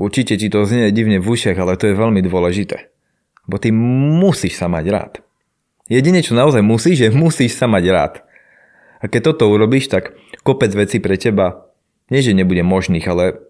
Určite 0.00 0.40
ti 0.40 0.48
to 0.48 0.64
znie 0.64 0.88
divne 0.96 1.20
v 1.20 1.28
ušiach, 1.28 1.60
ale 1.60 1.76
to 1.76 1.92
je 1.92 2.00
veľmi 2.00 2.24
dôležité. 2.24 2.88
Bo 3.44 3.60
ty 3.60 3.68
musíš 3.68 4.56
sa 4.56 4.64
mať 4.64 4.84
rád. 4.88 5.12
Jedine, 5.92 6.24
čo 6.24 6.32
naozaj 6.32 6.64
musíš, 6.64 7.04
je 7.04 7.10
musíš 7.12 7.60
sa 7.60 7.68
mať 7.68 7.84
rád. 7.92 8.14
A 9.04 9.12
keď 9.12 9.34
toto 9.36 9.52
urobíš, 9.52 9.92
tak 9.92 10.16
kopec 10.40 10.72
veci 10.72 11.04
pre 11.04 11.20
teba, 11.20 11.68
nie 12.08 12.24
že 12.24 12.32
nebude 12.32 12.64
možných, 12.64 13.04
ale 13.04 13.44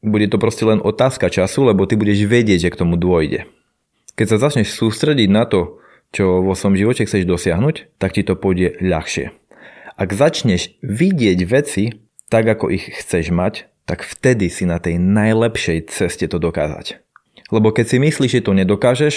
bude 0.00 0.32
to 0.32 0.40
proste 0.40 0.64
len 0.64 0.80
otázka 0.80 1.28
času, 1.28 1.68
lebo 1.68 1.84
ty 1.84 2.00
budeš 2.00 2.24
vedieť, 2.24 2.68
že 2.68 2.72
k 2.72 2.80
tomu 2.80 2.96
dôjde. 2.96 3.44
Keď 4.16 4.26
sa 4.32 4.40
začneš 4.48 4.72
sústrediť 4.72 5.28
na 5.28 5.44
to, 5.44 5.80
čo 6.12 6.44
vo 6.44 6.56
svojom 6.56 6.76
živote 6.76 7.04
chceš 7.04 7.28
dosiahnuť, 7.28 8.00
tak 8.00 8.16
ti 8.16 8.24
to 8.24 8.36
pôjde 8.36 8.80
ľahšie. 8.80 9.32
Ak 9.96 10.08
začneš 10.12 10.72
vidieť 10.80 11.38
veci 11.44 12.00
tak, 12.32 12.48
ako 12.48 12.72
ich 12.72 12.88
chceš 12.96 13.28
mať, 13.32 13.71
tak 13.84 14.06
vtedy 14.06 14.46
si 14.48 14.64
na 14.64 14.78
tej 14.78 14.98
najlepšej 14.98 15.90
ceste 15.90 16.26
to 16.30 16.38
dokázať. 16.38 17.02
Lebo 17.52 17.74
keď 17.74 17.86
si 17.92 17.96
myslíš, 18.00 18.32
že 18.40 18.44
to 18.46 18.56
nedokážeš, 18.56 19.14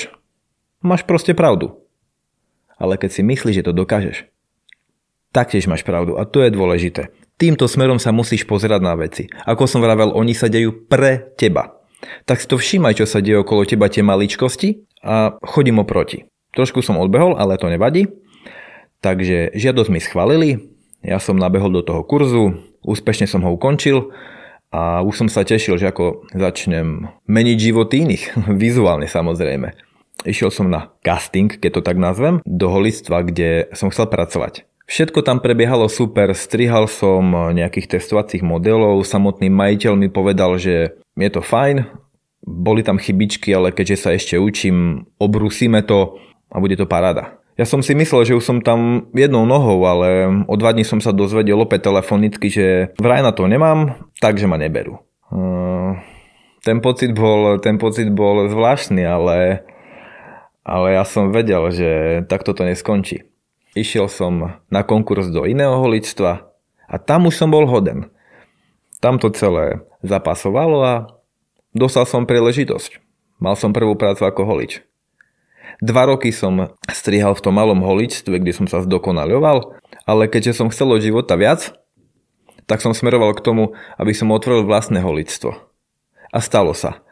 máš 0.84 1.08
proste 1.08 1.32
pravdu. 1.32 1.80
Ale 2.76 3.00
keď 3.00 3.10
si 3.16 3.22
myslíš, 3.24 3.64
že 3.64 3.66
to 3.72 3.74
dokážeš, 3.74 4.28
taktiež 5.32 5.68
máš 5.72 5.88
pravdu 5.88 6.20
a 6.20 6.28
to 6.28 6.44
je 6.44 6.52
dôležité. 6.52 7.16
Týmto 7.36 7.68
smerom 7.68 8.00
sa 8.00 8.16
musíš 8.16 8.48
pozerať 8.48 8.82
na 8.84 8.96
veci. 8.96 9.28
Ako 9.48 9.68
som 9.68 9.84
vravel, 9.84 10.12
oni 10.12 10.32
sa 10.32 10.48
dejú 10.48 10.88
pre 10.88 11.36
teba. 11.36 11.80
Tak 12.24 12.40
si 12.40 12.48
to 12.48 12.56
všímaj, 12.56 13.00
čo 13.00 13.06
sa 13.08 13.20
deje 13.20 13.44
okolo 13.44 13.68
teba 13.68 13.92
tie 13.92 14.04
maličkosti 14.04 14.88
a 15.04 15.36
chodím 15.44 15.84
oproti. 15.84 16.28
Trošku 16.56 16.80
som 16.80 16.96
odbehol, 16.96 17.36
ale 17.36 17.60
to 17.60 17.68
nevadí. 17.68 18.08
Takže 19.04 19.52
žiadosť 19.52 19.90
mi 19.92 20.00
schválili, 20.00 20.50
ja 21.04 21.20
som 21.20 21.36
nabehol 21.36 21.70
do 21.70 21.84
toho 21.84 22.02
kurzu, 22.08 22.64
úspešne 22.82 23.28
som 23.28 23.44
ho 23.44 23.52
ukončil 23.52 24.16
a 24.76 25.00
už 25.08 25.24
som 25.24 25.28
sa 25.32 25.48
tešil, 25.48 25.80
že 25.80 25.88
ako 25.88 26.28
začnem 26.36 27.08
meniť 27.32 27.58
život 27.64 27.88
iných, 27.88 28.36
vizuálne 28.64 29.08
samozrejme. 29.08 29.72
Išiel 30.28 30.52
som 30.52 30.68
na 30.68 30.92
casting, 31.00 31.48
keď 31.48 31.80
to 31.80 31.82
tak 31.86 31.96
nazvem, 31.96 32.44
do 32.44 32.68
holictva, 32.68 33.24
kde 33.24 33.72
som 33.72 33.88
chcel 33.88 34.12
pracovať. 34.12 34.68
Všetko 34.86 35.26
tam 35.26 35.42
prebiehalo 35.42 35.90
super, 35.90 36.30
strihal 36.38 36.86
som 36.86 37.56
nejakých 37.56 37.98
testovacích 37.98 38.46
modelov, 38.46 39.02
samotný 39.02 39.50
majiteľ 39.50 39.94
mi 39.98 40.14
povedal, 40.14 40.62
že 40.62 40.94
je 41.18 41.30
to 41.32 41.42
fajn, 41.42 41.90
boli 42.46 42.86
tam 42.86 43.02
chybičky, 43.02 43.50
ale 43.50 43.74
keďže 43.74 43.98
sa 43.98 44.10
ešte 44.14 44.38
učím, 44.38 45.10
obrusíme 45.18 45.82
to 45.82 46.22
a 46.54 46.62
bude 46.62 46.78
to 46.78 46.86
paráda. 46.86 47.42
Ja 47.56 47.64
som 47.64 47.80
si 47.80 47.96
myslel, 47.96 48.28
že 48.28 48.36
už 48.36 48.44
som 48.44 48.60
tam 48.60 49.08
jednou 49.16 49.48
nohou, 49.48 49.80
ale 49.88 50.28
o 50.44 50.56
dva 50.60 50.76
dní 50.76 50.84
som 50.84 51.00
sa 51.00 51.16
dozvedel 51.16 51.56
opäť 51.56 51.88
telefonicky, 51.88 52.52
že 52.52 52.92
vraj 53.00 53.24
na 53.24 53.32
to 53.32 53.48
nemám, 53.48 53.96
takže 54.20 54.44
ma 54.44 54.60
neberú. 54.60 55.00
Hm, 55.32 56.04
ten 56.68 56.84
pocit 56.84 57.16
bol, 57.16 57.64
ten 57.64 57.80
pocit 57.80 58.12
bol 58.12 58.52
zvláštny, 58.52 59.08
ale, 59.08 59.64
ale 60.68 60.88
ja 61.00 61.08
som 61.08 61.32
vedel, 61.32 61.72
že 61.72 61.90
takto 62.28 62.52
to 62.52 62.68
neskončí 62.68 63.24
išiel 63.76 64.08
som 64.08 64.64
na 64.72 64.82
konkurs 64.82 65.30
do 65.30 65.44
iného 65.44 65.76
holictva 65.84 66.48
a 66.88 66.96
tam 66.96 67.28
už 67.28 67.36
som 67.36 67.52
bol 67.52 67.68
hoden. 67.68 68.10
Tam 69.04 69.20
to 69.20 69.30
celé 69.36 69.84
zapasovalo 70.02 70.80
a 70.82 70.94
dostal 71.76 72.08
som 72.08 72.24
príležitosť. 72.24 73.04
Mal 73.44 73.60
som 73.60 73.76
prvú 73.76 74.00
prácu 74.00 74.24
ako 74.24 74.48
holič. 74.48 74.80
Dva 75.84 76.08
roky 76.08 76.32
som 76.32 76.72
strihal 76.88 77.36
v 77.36 77.44
tom 77.44 77.56
malom 77.60 77.84
holičstve, 77.84 78.40
kde 78.40 78.56
som 78.56 78.66
sa 78.68 78.80
zdokonaľoval, 78.84 79.76
ale 80.08 80.24
keďže 80.32 80.62
som 80.64 80.72
chcel 80.72 80.96
od 80.96 81.04
života 81.04 81.36
viac, 81.36 81.76
tak 82.66 82.82
som 82.82 82.96
smeroval 82.96 83.36
k 83.36 83.44
tomu, 83.44 83.78
aby 84.00 84.16
som 84.16 84.32
otvoril 84.32 84.66
vlastné 84.66 85.04
holictvo. 85.04 85.54
A 86.32 86.40
stalo 86.42 86.74
sa. 86.74 87.04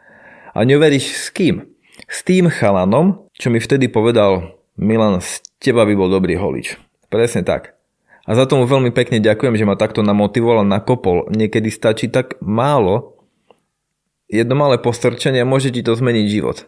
A 0.54 0.62
neveríš 0.62 1.16
s 1.18 1.26
kým? 1.30 1.68
S 2.10 2.26
tým 2.26 2.50
chalanom, 2.50 3.30
čo 3.38 3.50
mi 3.50 3.62
vtedy 3.62 3.86
povedal, 3.86 4.58
Milan, 4.74 5.22
z 5.22 5.42
teba 5.62 5.86
by 5.86 5.94
bol 5.94 6.10
dobrý 6.10 6.34
holič. 6.34 6.74
Presne 7.06 7.46
tak. 7.46 7.78
A 8.24 8.34
za 8.34 8.48
tomu 8.48 8.64
veľmi 8.64 8.90
pekne 8.90 9.20
ďakujem, 9.20 9.54
že 9.54 9.68
ma 9.68 9.76
takto 9.76 10.00
namotivoval 10.00 10.64
nakopol. 10.64 11.28
Niekedy 11.30 11.68
stačí 11.70 12.08
tak 12.08 12.40
málo, 12.40 13.20
jedno 14.26 14.56
malé 14.58 14.80
postrčenie 14.80 15.44
a 15.44 15.48
môže 15.48 15.70
ti 15.70 15.84
to 15.84 15.94
zmeniť 15.94 16.26
život. 16.26 16.66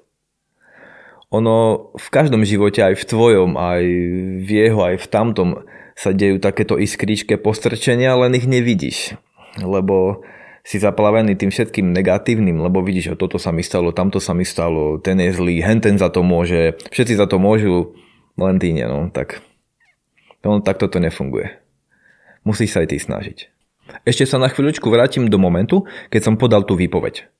Ono 1.34 1.90
v 1.98 2.08
každom 2.14 2.46
živote, 2.46 2.82
aj 2.86 3.02
v 3.02 3.04
tvojom, 3.08 3.50
aj 3.58 3.82
v 4.46 4.48
jeho, 4.48 4.80
aj 4.86 4.96
v 5.02 5.06
tamtom 5.10 5.48
sa 5.96 6.12
dejú 6.14 6.38
takéto 6.38 6.78
iskričké 6.78 7.40
postrčenia, 7.40 8.14
len 8.14 8.36
ich 8.36 8.46
nevidíš. 8.46 9.18
Lebo 9.58 10.22
si 10.66 10.82
zaplavený 10.82 11.38
tým 11.38 11.54
všetkým 11.54 11.94
negatívnym, 11.94 12.58
lebo 12.58 12.82
vidíš, 12.82 13.14
že 13.14 13.20
toto 13.22 13.38
sa 13.38 13.54
mi 13.54 13.62
stalo, 13.62 13.94
tamto 13.94 14.18
sa 14.18 14.34
mi 14.34 14.42
stalo, 14.42 14.98
ten 14.98 15.22
je 15.22 15.30
zlý, 15.30 15.62
henten 15.62 15.94
za 15.94 16.10
to 16.10 16.26
môže, 16.26 16.74
všetci 16.90 17.14
za 17.14 17.30
to 17.30 17.38
môžu, 17.38 17.94
len 18.34 18.58
ty 18.58 18.74
nie, 18.74 18.82
no, 18.82 19.06
tak 19.14 19.40
no, 20.42 20.58
tak 20.58 20.82
toto 20.82 20.98
nefunguje. 20.98 21.62
Musíš 22.42 22.74
sa 22.74 22.82
aj 22.82 22.90
ty 22.90 22.98
snažiť. 22.98 23.38
Ešte 24.02 24.26
sa 24.26 24.42
na 24.42 24.50
chvíľučku 24.50 24.90
vrátim 24.90 25.30
do 25.30 25.38
momentu, 25.38 25.86
keď 26.10 26.20
som 26.26 26.34
podal 26.34 26.66
tú 26.66 26.74
výpoveď. 26.74 27.30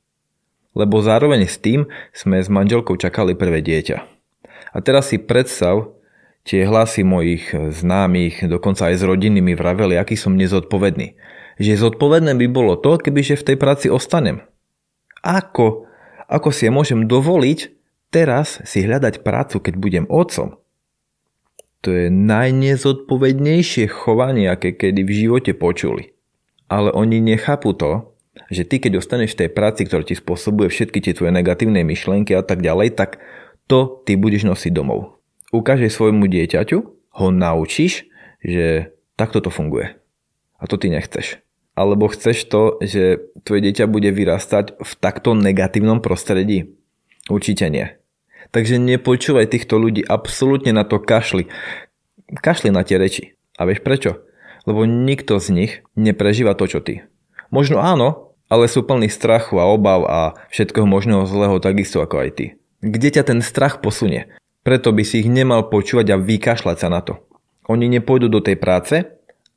Lebo 0.77 1.01
zároveň 1.01 1.49
s 1.49 1.57
tým 1.57 1.89
sme 2.13 2.45
s 2.45 2.53
manželkou 2.53 3.01
čakali 3.01 3.33
prvé 3.33 3.65
dieťa. 3.65 3.97
A 4.77 4.79
teraz 4.85 5.09
si 5.09 5.17
predstav, 5.17 5.97
tie 6.45 6.69
hlasy 6.69 7.01
mojich 7.01 7.49
známych, 7.51 8.45
dokonca 8.45 8.93
aj 8.93 9.01
z 9.01 9.09
rodiny 9.09 9.41
mi 9.41 9.57
vraveli, 9.57 9.97
aký 9.97 10.21
som 10.21 10.37
nezodpovedný 10.37 11.17
že 11.57 11.81
zodpovedné 11.81 12.37
by 12.37 12.47
bolo 12.53 12.77
to, 12.77 13.01
kebyže 13.01 13.41
v 13.41 13.47
tej 13.53 13.57
práci 13.57 13.87
ostanem. 13.89 14.45
Ako? 15.25 15.89
Ako 16.29 16.53
si 16.53 16.69
ja 16.69 16.73
môžem 16.73 17.09
dovoliť 17.09 17.73
teraz 18.13 18.61
si 18.69 18.85
hľadať 18.85 19.25
prácu, 19.25 19.61
keď 19.61 19.75
budem 19.77 20.05
otcom? 20.09 20.61
To 21.85 21.89
je 21.93 22.11
najnezodpovednejšie 22.11 23.87
chovanie, 23.89 24.51
aké 24.51 24.75
kedy 24.75 25.07
v 25.07 25.13
živote 25.13 25.53
počuli. 25.55 26.13
Ale 26.67 26.91
oni 26.91 27.23
nechápu 27.23 27.79
to, 27.79 28.16
že 28.53 28.63
ty 28.67 28.79
keď 28.79 29.03
ostaneš 29.03 29.35
v 29.35 29.41
tej 29.47 29.51
práci, 29.53 29.87
ktorá 29.87 30.03
ti 30.07 30.15
spôsobuje 30.15 30.71
všetky 30.71 30.99
tie 31.03 31.17
tvoje 31.17 31.33
negatívne 31.35 31.83
myšlienky 31.83 32.33
a 32.35 32.43
tak 32.43 32.63
ďalej, 32.63 32.95
tak 32.95 33.19
to 33.67 34.03
ty 34.07 34.15
budeš 34.15 34.47
nosiť 34.47 34.73
domov. 34.73 35.19
Ukážeš 35.51 35.99
svojmu 35.99 36.27
dieťaťu, 36.27 36.79
ho 36.91 37.27
naučíš, 37.33 38.07
že 38.45 38.95
takto 39.19 39.41
to 39.43 39.51
funguje. 39.51 39.97
A 40.57 40.65
to 40.69 40.77
ty 40.77 40.93
nechceš 40.93 41.47
alebo 41.77 42.09
chceš 42.09 42.49
to, 42.49 42.81
že 42.81 43.21
tvoje 43.45 43.61
dieťa 43.69 43.85
bude 43.85 44.09
vyrastať 44.09 44.81
v 44.81 44.93
takto 44.97 45.37
negatívnom 45.37 46.01
prostredí? 46.01 46.73
Určite 47.29 47.69
nie. 47.69 47.93
Takže 48.51 48.81
nepočúvaj 48.81 49.53
týchto 49.53 49.77
ľudí, 49.77 50.01
absolútne 50.01 50.73
na 50.73 50.89
to 50.89 50.97
kašli. 50.97 51.53
Kašli 52.33 52.73
na 52.73 52.81
tie 52.81 52.97
reči. 52.97 53.37
A 53.61 53.69
vieš 53.69 53.85
prečo? 53.85 54.25
Lebo 54.65 54.89
nikto 54.89 55.37
z 55.37 55.53
nich 55.53 55.73
neprežíva 55.95 56.57
to, 56.57 56.65
čo 56.65 56.81
ty. 56.81 57.05
Možno 57.53 57.85
áno, 57.85 58.26
ale 58.47 58.71
sú 58.71 58.87
plní 58.87 59.11
strachu 59.11 59.59
a 59.59 59.67
obav 59.67 60.07
a 60.07 60.21
všetkého 60.51 60.87
možného 60.87 61.27
zlého 61.27 61.59
takisto 61.59 61.99
ako 62.03 62.23
aj 62.23 62.31
ty. 62.35 62.47
Kde 62.83 63.09
ťa 63.19 63.23
ten 63.27 63.41
strach 63.43 63.83
posunie? 63.83 64.31
Preto 64.67 64.91
by 64.91 65.03
si 65.07 65.23
ich 65.23 65.31
nemal 65.31 65.71
počúvať 65.71 66.15
a 66.15 66.21
vykašľať 66.21 66.77
sa 66.79 66.89
na 66.91 67.01
to. 67.03 67.23
Oni 67.67 67.91
nepôjdu 67.91 68.31
do 68.31 68.43
tej 68.43 68.59
práce 68.59 69.07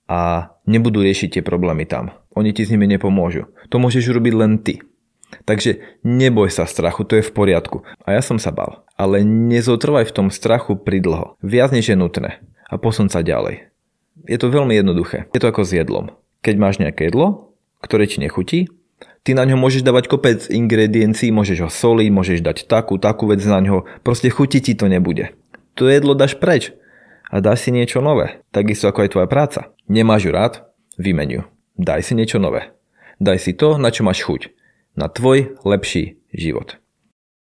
a 0.09 0.49
nebudú 0.65 1.01
riešiť 1.05 1.37
tie 1.37 1.43
problémy 1.45 1.85
tam. 1.85 2.13
Oni 2.33 2.53
ti 2.53 2.65
s 2.65 2.73
nimi 2.73 2.89
nepomôžu. 2.89 3.49
To 3.69 3.81
môžeš 3.81 4.09
urobiť 4.09 4.33
len 4.37 4.61
ty. 4.61 4.81
Takže 5.45 6.01
neboj 6.01 6.49
sa 6.49 6.65
strachu, 6.65 7.05
to 7.05 7.21
je 7.21 7.25
v 7.25 7.33
poriadku. 7.33 7.85
A 8.01 8.17
ja 8.17 8.21
som 8.25 8.41
sa 8.41 8.49
bal. 8.49 8.81
Ale 8.97 9.21
nezotrvaj 9.21 10.09
v 10.09 10.15
tom 10.15 10.27
strachu 10.33 10.73
pridlho. 10.81 11.37
Viac 11.45 11.69
než 11.69 11.93
je 11.93 11.97
nutné. 11.97 12.41
A 12.65 12.81
posun 12.81 13.13
sa 13.13 13.21
ďalej. 13.21 13.69
Je 14.25 14.37
to 14.41 14.49
veľmi 14.49 14.73
jednoduché. 14.73 15.29
Je 15.33 15.41
to 15.41 15.49
ako 15.49 15.65
s 15.65 15.73
jedlom. 15.77 16.13
Keď 16.41 16.55
máš 16.57 16.81
nejaké 16.81 17.09
jedlo, 17.09 17.53
ktoré 17.81 18.09
ti 18.09 18.21
nechutí, 18.21 18.69
ty 19.23 19.35
na 19.35 19.43
ňo 19.45 19.59
môžeš 19.59 19.83
dávať 19.83 20.11
kopec 20.11 20.45
ingrediencií, 20.47 21.33
môžeš 21.33 21.59
ho 21.65 21.69
soliť, 21.69 22.09
môžeš 22.09 22.39
dať 22.43 22.57
takú, 22.69 22.97
takú 23.01 23.29
vec 23.29 23.43
na 23.45 23.59
ňo, 23.63 23.87
proste 24.03 24.31
chutiť 24.31 24.61
ti 24.61 24.73
to 24.75 24.85
nebude. 24.87 25.35
To 25.79 25.87
jedlo 25.87 26.17
dáš 26.17 26.35
preč 26.35 26.75
a 27.31 27.39
dáš 27.39 27.67
si 27.67 27.71
niečo 27.71 28.03
nové. 28.03 28.43
Takisto 28.51 28.89
ako 28.89 29.05
aj 29.05 29.11
tvoja 29.15 29.27
práca. 29.29 29.59
Nemáš 29.87 30.27
ju 30.27 30.31
rád? 30.33 30.53
Vymeň 30.99 31.29
ju. 31.29 31.41
Daj 31.79 32.11
si 32.11 32.13
niečo 32.17 32.41
nové. 32.41 32.75
Daj 33.23 33.39
si 33.39 33.51
to, 33.55 33.79
na 33.79 33.93
čo 33.93 34.03
máš 34.03 34.25
chuť. 34.25 34.51
Na 34.99 35.07
tvoj 35.07 35.55
lepší 35.63 36.19
život. 36.35 36.75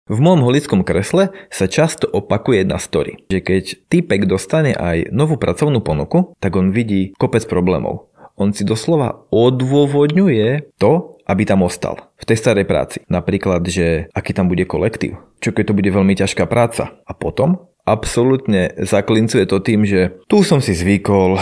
V 0.09 0.25
môjom 0.25 0.41
holickom 0.49 0.81
kresle 0.89 1.37
sa 1.53 1.69
často 1.69 2.09
opakuje 2.09 2.65
jedna 2.65 2.81
story, 2.81 3.29
že 3.29 3.45
keď 3.45 3.65
typek 3.93 4.25
dostane 4.25 4.73
aj 4.73 5.13
novú 5.13 5.37
pracovnú 5.37 5.85
ponuku, 5.85 6.33
tak 6.41 6.57
on 6.57 6.73
vidí 6.73 7.13
kopec 7.21 7.45
problémov. 7.45 8.09
On 8.41 8.49
si 8.57 8.65
doslova 8.65 9.29
odôvodňuje 9.29 10.81
to, 10.81 11.18
aby 11.29 11.45
tam 11.45 11.63
ostal 11.63 12.11
v 12.17 12.25
tej 12.25 12.41
starej 12.41 12.65
práci. 12.65 13.05
Napríklad, 13.13 13.63
že 13.69 14.09
aký 14.17 14.33
tam 14.33 14.49
bude 14.49 14.65
kolektív, 14.65 15.21
čo 15.45 15.53
keď 15.53 15.71
to 15.71 15.77
bude 15.77 15.91
veľmi 15.93 16.17
ťažká 16.17 16.49
práca. 16.49 16.97
A 17.05 17.13
potom 17.13 17.69
absolútne 17.85 18.73
zaklincuje 18.81 19.45
to 19.45 19.61
tým, 19.61 19.85
že 19.85 20.17
tu 20.27 20.41
som 20.41 20.65
si 20.65 20.73
zvykol, 20.73 21.37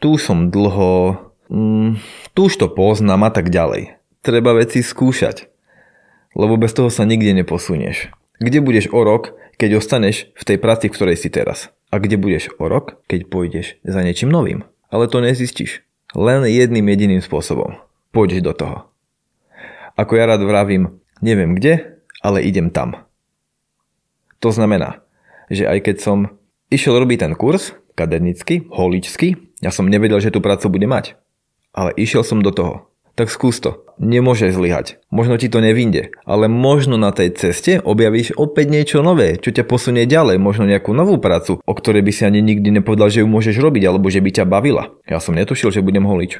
tu 0.00 0.16
som 0.16 0.48
dlho, 0.48 1.20
mm, 1.52 2.00
tu 2.32 2.48
už 2.48 2.56
to 2.56 2.66
poznám 2.72 3.28
a 3.28 3.30
tak 3.30 3.52
ďalej. 3.52 4.00
Treba 4.24 4.56
veci 4.56 4.80
skúšať 4.80 5.58
lebo 6.38 6.54
bez 6.54 6.70
toho 6.70 6.88
sa 6.88 7.02
nikde 7.02 7.34
neposunieš. 7.34 8.14
Kde 8.38 8.62
budeš 8.62 8.86
o 8.94 9.02
rok, 9.02 9.34
keď 9.58 9.82
ostaneš 9.82 10.30
v 10.38 10.46
tej 10.46 10.58
práci, 10.62 10.86
v 10.86 10.94
ktorej 10.94 11.16
si 11.18 11.28
teraz? 11.32 11.74
A 11.90 11.98
kde 11.98 12.14
budeš 12.14 12.54
o 12.62 12.70
rok, 12.70 13.02
keď 13.10 13.26
pôjdeš 13.26 13.82
za 13.82 14.00
niečím 14.06 14.30
novým? 14.30 14.62
Ale 14.94 15.10
to 15.10 15.18
nezistíš. 15.18 15.82
Len 16.14 16.46
jedným 16.46 16.86
jediným 16.86 17.20
spôsobom. 17.20 17.76
Pôjdeš 18.14 18.40
do 18.40 18.54
toho. 18.54 18.87
Ako 19.98 20.14
ja 20.14 20.30
rád 20.30 20.46
vravím, 20.46 21.02
neviem 21.18 21.58
kde, 21.58 21.98
ale 22.22 22.46
idem 22.46 22.70
tam. 22.70 23.02
To 24.38 24.54
znamená, 24.54 25.02
že 25.50 25.66
aj 25.66 25.90
keď 25.90 25.96
som 25.98 26.18
išiel 26.70 26.94
robiť 27.02 27.26
ten 27.26 27.32
kurz, 27.34 27.74
kadernický, 27.98 28.70
holičský, 28.70 29.58
ja 29.58 29.74
som 29.74 29.90
nevedel, 29.90 30.22
že 30.22 30.30
tú 30.30 30.38
prácu 30.38 30.70
bude 30.70 30.86
mať. 30.86 31.18
Ale 31.74 31.90
išiel 31.98 32.22
som 32.22 32.38
do 32.38 32.54
toho 32.54 32.88
tak 33.18 33.34
skús 33.34 33.58
to. 33.58 33.82
Nemôže 33.98 34.46
zlyhať. 34.54 35.02
Možno 35.10 35.34
ti 35.42 35.50
to 35.50 35.58
nevinde, 35.58 36.14
ale 36.22 36.46
možno 36.46 36.94
na 36.94 37.10
tej 37.10 37.34
ceste 37.34 37.82
objavíš 37.82 38.38
opäť 38.38 38.70
niečo 38.70 39.02
nové, 39.02 39.42
čo 39.42 39.50
ťa 39.50 39.66
posunie 39.66 40.06
ďalej, 40.06 40.38
možno 40.38 40.70
nejakú 40.70 40.94
novú 40.94 41.18
prácu, 41.18 41.58
o 41.58 41.72
ktorej 41.74 42.06
by 42.06 42.12
si 42.14 42.22
ani 42.22 42.38
nikdy 42.38 42.70
nepovedal, 42.70 43.10
že 43.10 43.26
ju 43.26 43.28
môžeš 43.28 43.58
robiť, 43.58 43.90
alebo 43.90 44.06
že 44.06 44.22
by 44.22 44.30
ťa 44.30 44.46
bavila. 44.46 44.94
Ja 45.10 45.18
som 45.18 45.34
netušil, 45.34 45.74
že 45.74 45.82
budem 45.82 46.06
holič. 46.06 46.38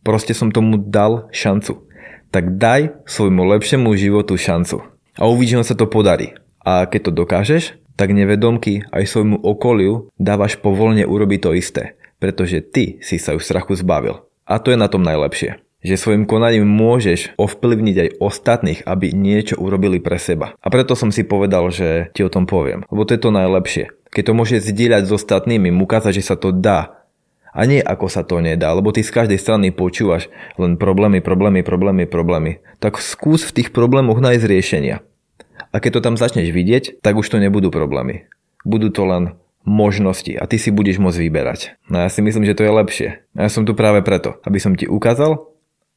Proste 0.00 0.32
som 0.32 0.48
tomu 0.48 0.80
dal 0.80 1.28
šancu. 1.36 1.84
Tak 2.30 2.60
daj 2.60 3.06
svojmu 3.06 3.42
lepšiemu 3.56 3.92
životu 3.96 4.36
šancu. 4.36 4.82
A 5.16 5.22
uvidíš, 5.26 5.72
sa 5.72 5.78
to 5.78 5.88
podarí. 5.88 6.36
A 6.60 6.84
keď 6.84 7.08
to 7.08 7.12
dokážeš, 7.14 7.78
tak 7.96 8.12
nevedomky 8.12 8.84
aj 8.92 9.08
svojmu 9.08 9.40
okoliu 9.40 10.12
dávaš 10.20 10.60
povolne 10.60 11.08
urobiť 11.08 11.40
to 11.40 11.50
isté, 11.56 11.82
pretože 12.20 12.60
ty 12.60 13.00
si 13.00 13.16
sa 13.16 13.32
už 13.32 13.46
strachu 13.46 13.78
zbavil. 13.80 14.28
A 14.44 14.60
to 14.60 14.70
je 14.70 14.78
na 14.78 14.86
tom 14.86 15.00
najlepšie 15.00 15.66
že 15.86 15.94
svojim 15.94 16.26
konaním 16.26 16.66
môžeš 16.66 17.38
ovplyvniť 17.38 17.96
aj 17.96 18.14
ostatných, 18.18 18.80
aby 18.82 19.14
niečo 19.14 19.54
urobili 19.54 20.02
pre 20.02 20.18
seba. 20.18 20.58
A 20.58 20.66
preto 20.66 20.98
som 20.98 21.14
si 21.14 21.22
povedal, 21.22 21.70
že 21.70 22.10
ti 22.10 22.26
o 22.26 22.32
tom 22.32 22.50
poviem. 22.50 22.82
Lebo 22.90 23.06
to 23.06 23.14
je 23.14 23.22
to 23.22 23.30
najlepšie. 23.30 23.94
Keď 24.10 24.22
to 24.26 24.32
môžeš 24.34 24.66
zdieľať 24.74 25.06
s 25.06 25.14
ostatnými, 25.14 25.70
ukázať, 25.70 26.18
že 26.18 26.26
sa 26.26 26.34
to 26.34 26.50
dá. 26.50 27.05
A 27.56 27.64
nie 27.64 27.80
ako 27.80 28.12
sa 28.12 28.20
to 28.20 28.44
nedá, 28.44 28.76
lebo 28.76 28.92
ty 28.92 29.00
z 29.00 29.08
každej 29.08 29.40
strany 29.40 29.72
počúvaš 29.72 30.28
len 30.60 30.76
problémy, 30.76 31.24
problémy, 31.24 31.64
problémy, 31.64 32.04
problémy. 32.04 32.60
Tak 32.84 33.00
skús 33.00 33.48
v 33.48 33.54
tých 33.56 33.68
problémoch 33.72 34.20
nájsť 34.20 34.44
riešenia. 34.44 35.00
A 35.72 35.80
keď 35.80 35.98
to 35.98 36.04
tam 36.04 36.20
začneš 36.20 36.52
vidieť, 36.52 37.00
tak 37.00 37.16
už 37.16 37.24
to 37.32 37.40
nebudú 37.40 37.72
problémy. 37.72 38.28
Budú 38.68 38.92
to 38.92 39.08
len 39.08 39.40
možnosti 39.64 40.36
a 40.36 40.44
ty 40.44 40.60
si 40.60 40.68
budeš 40.68 41.00
môcť 41.00 41.16
vyberať. 41.16 41.60
No 41.88 42.04
ja 42.04 42.12
si 42.12 42.20
myslím, 42.20 42.44
že 42.44 42.54
to 42.54 42.62
je 42.62 42.76
lepšie. 42.76 43.08
Ja 43.32 43.48
som 43.48 43.64
tu 43.64 43.72
práve 43.72 44.04
preto, 44.04 44.38
aby 44.44 44.60
som 44.60 44.76
ti 44.76 44.86
ukázal, 44.86 45.40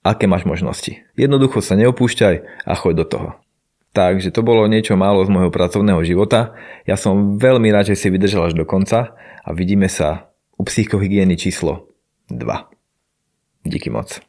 aké 0.01 0.25
máš 0.25 0.48
možnosti. 0.48 1.04
Jednoducho 1.20 1.60
sa 1.60 1.75
neopúšťaj 1.75 2.66
a 2.66 2.74
choď 2.74 2.94
do 3.04 3.06
toho. 3.06 3.30
Takže 3.92 4.32
to 4.32 4.46
bolo 4.46 4.70
niečo 4.70 4.96
málo 4.96 5.25
z 5.25 5.34
môjho 5.34 5.51
pracovného 5.51 6.01
života. 6.06 6.56
Ja 6.86 6.96
som 6.96 7.42
veľmi 7.42 7.68
rád, 7.74 7.94
že 7.94 8.00
si 8.00 8.08
vydržal 8.08 8.50
až 8.50 8.54
do 8.56 8.66
konca 8.66 9.18
a 9.44 9.50
vidíme 9.51 9.89
sa 9.89 10.29
u 10.60 10.63
psychohygieny 10.63 11.38
číslo 11.38 11.88
2. 12.32 12.70
Díky 13.66 13.89
moc. 13.89 14.20